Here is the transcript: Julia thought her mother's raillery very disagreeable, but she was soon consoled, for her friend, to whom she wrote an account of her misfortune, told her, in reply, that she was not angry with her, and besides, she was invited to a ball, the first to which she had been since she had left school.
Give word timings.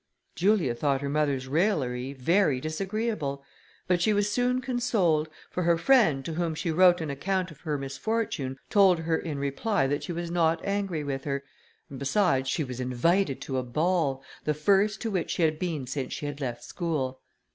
Julia 0.35 0.73
thought 0.73 1.01
her 1.01 1.09
mother's 1.09 1.47
raillery 1.47 2.11
very 2.13 2.59
disagreeable, 2.59 3.43
but 3.87 4.01
she 4.01 4.13
was 4.13 4.27
soon 4.31 4.59
consoled, 4.59 5.29
for 5.51 5.61
her 5.61 5.77
friend, 5.77 6.25
to 6.25 6.33
whom 6.33 6.55
she 6.55 6.71
wrote 6.71 7.01
an 7.01 7.11
account 7.11 7.51
of 7.51 7.59
her 7.59 7.77
misfortune, 7.77 8.57
told 8.71 8.97
her, 9.01 9.15
in 9.15 9.37
reply, 9.37 9.85
that 9.85 10.01
she 10.03 10.11
was 10.11 10.31
not 10.31 10.59
angry 10.65 11.03
with 11.03 11.23
her, 11.25 11.43
and 11.87 11.99
besides, 11.99 12.49
she 12.49 12.63
was 12.63 12.79
invited 12.79 13.41
to 13.41 13.59
a 13.59 13.63
ball, 13.63 14.23
the 14.43 14.55
first 14.55 15.01
to 15.01 15.11
which 15.11 15.29
she 15.29 15.43
had 15.43 15.59
been 15.59 15.85
since 15.85 16.11
she 16.13 16.25
had 16.25 16.41
left 16.41 16.63
school. 16.63 17.19